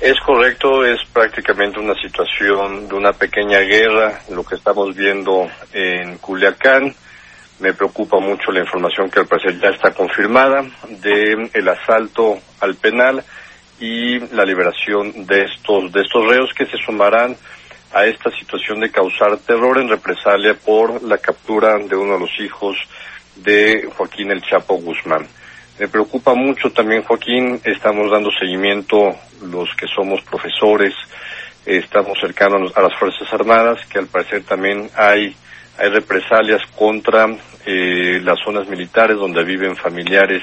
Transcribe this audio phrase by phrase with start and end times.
[0.00, 6.16] Es correcto, es prácticamente una situación de una pequeña guerra, lo que estamos viendo en
[6.16, 6.94] Culiacán.
[7.58, 12.76] Me preocupa mucho la información que al parecer ya está confirmada de el asalto al
[12.76, 13.22] penal
[13.78, 17.36] y la liberación de estos de estos reos que se sumarán
[17.92, 22.40] a esta situación de causar terror en represalia por la captura de uno de los
[22.40, 22.78] hijos
[23.36, 25.26] de Joaquín El Chapo Guzmán.
[25.80, 29.16] Me preocupa mucho también, Joaquín, estamos dando seguimiento
[29.50, 30.92] los que somos profesores,
[31.64, 35.34] estamos cercanos a las Fuerzas Armadas, que al parecer también hay,
[35.78, 37.28] hay represalias contra
[37.64, 40.42] eh, las zonas militares donde viven familiares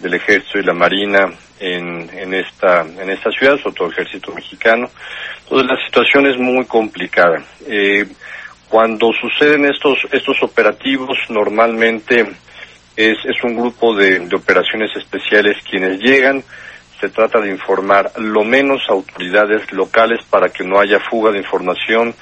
[0.00, 4.34] del ejército y la marina en, en esta en esta ciudad, sobre todo el ejército
[4.34, 4.90] mexicano.
[5.44, 7.44] Entonces la situación es muy complicada.
[7.64, 8.06] Eh,
[8.68, 12.26] cuando suceden estos estos operativos, normalmente
[12.96, 16.42] es, es un grupo de, de operaciones especiales quienes llegan.
[17.00, 22.14] Se trata de informar lo menos autoridades locales para que no haya fuga de información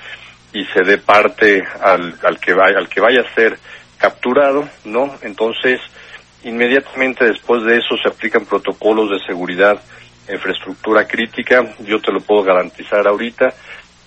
[0.53, 3.59] y se dé parte al, al que vaya, al que vaya a ser
[3.99, 5.15] capturado, ¿no?
[5.23, 5.81] Entonces,
[6.45, 9.81] inmediatamente después de eso se aplican protocolos de seguridad,
[10.31, 13.55] infraestructura crítica, yo te lo puedo garantizar ahorita,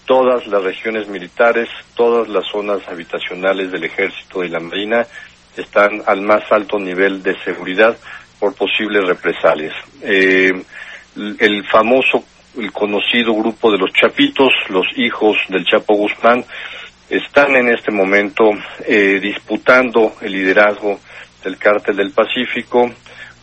[0.05, 5.07] todas las regiones militares, todas las zonas habitacionales del ejército y la marina
[5.61, 7.97] están al más alto nivel de seguridad
[8.39, 9.73] por posibles represalias.
[10.01, 10.51] Eh,
[11.15, 12.23] el famoso,
[12.57, 16.43] el conocido grupo de los Chapitos, los hijos del Chapo Guzmán,
[17.09, 18.51] están en este momento
[18.85, 20.99] eh, disputando el liderazgo
[21.43, 22.91] del cártel del Pacífico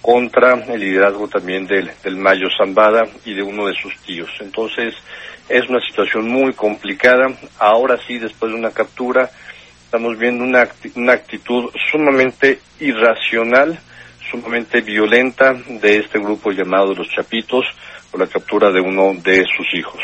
[0.01, 4.31] contra el liderazgo también del, del Mayo Zambada y de uno de sus tíos.
[4.41, 4.95] Entonces,
[5.49, 7.29] es una situación muy complicada.
[7.59, 9.31] Ahora sí, después de una captura,
[9.93, 13.79] estamos viendo una, una actitud sumamente irracional,
[14.31, 17.67] sumamente violenta de este grupo llamado los Chapitos
[18.11, 20.01] por la captura de uno de sus hijos.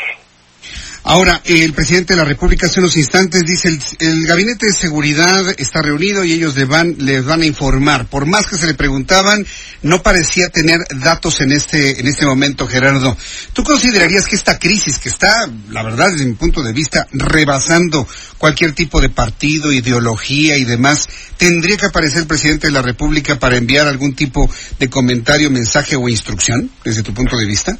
[1.03, 5.41] Ahora, el presidente de la República hace unos instantes dice, el, el, gabinete de seguridad
[5.57, 8.07] está reunido y ellos le van, les van a informar.
[8.07, 9.45] Por más que se le preguntaban,
[9.81, 13.15] no parecía tener datos en este, en este momento, Gerardo.
[13.53, 18.07] ¿Tú considerarías que esta crisis, que está, la verdad, desde mi punto de vista, rebasando
[18.37, 23.39] cualquier tipo de partido, ideología y demás, tendría que aparecer el presidente de la República
[23.39, 27.79] para enviar algún tipo de comentario, mensaje o instrucción, desde tu punto de vista?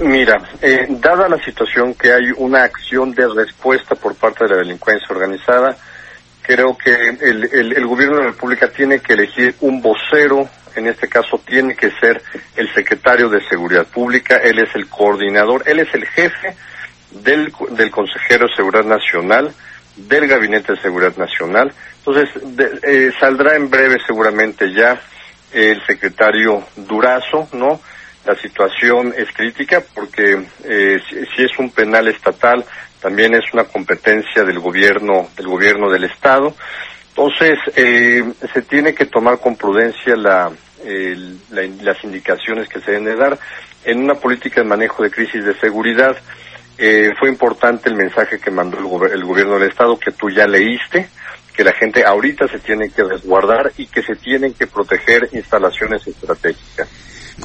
[0.00, 4.56] Mira, eh, dada la situación que hay una acción de respuesta por parte de la
[4.58, 5.76] delincuencia organizada,
[6.42, 11.08] creo que el, el, gobierno de la República tiene que elegir un vocero, en este
[11.08, 12.22] caso tiene que ser
[12.54, 16.54] el secretario de Seguridad Pública, él es el coordinador, él es el jefe
[17.10, 19.52] del, del consejero de Seguridad Nacional,
[19.96, 21.72] del Gabinete de Seguridad Nacional.
[21.98, 25.00] Entonces, de, eh, saldrá en breve seguramente ya
[25.52, 27.80] el secretario Durazo, ¿no?
[28.28, 30.98] La situación es crítica porque eh,
[31.34, 32.62] si, es un penal estatal
[33.00, 36.54] también es una competencia del gobierno del gobierno del estado.
[37.08, 38.22] Entonces eh,
[38.52, 40.52] se tiene que tomar con prudencia las
[42.04, 43.38] indicaciones que se deben de dar.
[43.84, 46.14] En una política de manejo de crisis de seguridad
[46.76, 51.08] eh, fue importante el mensaje que mandó el gobierno del estado que tú ya leíste
[51.56, 56.06] que la gente ahorita se tiene que resguardar y que se tienen que proteger instalaciones
[56.06, 56.67] estratégicas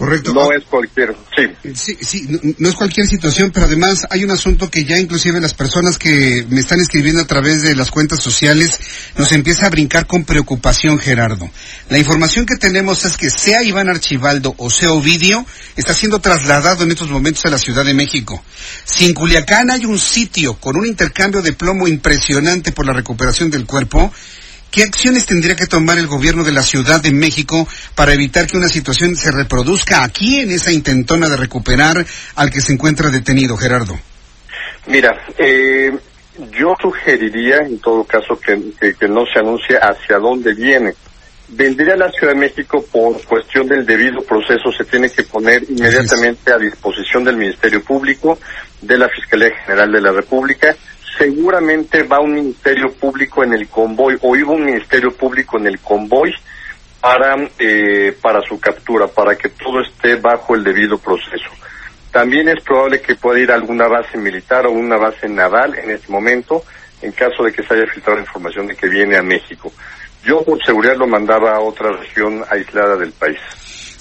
[0.03, 0.33] Correcto.
[0.33, 1.71] No es cualquier, sí.
[1.73, 5.39] Sí, sí, no, no, es cualquier situación, pero además hay un asunto que ya inclusive
[5.39, 8.81] las personas que me están escribiendo a través de las cuentas sociales
[9.17, 11.49] nos empieza a brincar con preocupación, Gerardo.
[11.87, 15.45] La información que tenemos es que sea Iván Archibaldo o sea Ovidio
[15.77, 18.43] está siendo trasladado en estos momentos a la Ciudad de México.
[18.83, 23.49] Si en Culiacán hay un sitio con un intercambio de plomo impresionante por la recuperación
[23.49, 24.11] del cuerpo,
[24.73, 28.57] ¿Qué acciones tendría que tomar el gobierno de la Ciudad de México para evitar que
[28.57, 32.03] una situación se reproduzca aquí en esa intentona de recuperar
[32.33, 33.95] al que se encuentra detenido, Gerardo?
[34.87, 35.91] Mira, eh,
[36.57, 40.93] yo sugeriría en todo caso que, que, que, no se anuncie hacia dónde viene.
[41.49, 45.61] Vendría a la Ciudad de México por cuestión del debido proceso, se tiene que poner
[45.69, 48.39] inmediatamente a disposición del Ministerio Público,
[48.81, 50.75] de la Fiscalía General de la República,
[51.17, 55.79] seguramente va un ministerio público en el convoy o iba un ministerio público en el
[55.79, 56.33] convoy
[56.99, 61.49] para, eh, para su captura, para que todo esté bajo el debido proceso.
[62.11, 65.91] También es probable que pueda ir a alguna base militar o una base naval en
[65.91, 66.63] este momento,
[67.01, 69.71] en caso de que se haya filtrado información de que viene a México.
[70.23, 73.39] Yo por seguridad lo mandaba a otra región aislada del país.